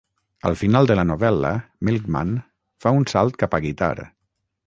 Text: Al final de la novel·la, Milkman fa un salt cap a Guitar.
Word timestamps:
Al 0.49 0.55
final 0.61 0.87
de 0.91 0.95
la 0.99 1.03
novel·la, 1.09 1.51
Milkman 1.89 2.33
fa 2.85 2.95
un 3.01 3.07
salt 3.13 3.39
cap 3.43 3.57
a 3.59 3.63
Guitar. 3.67 3.93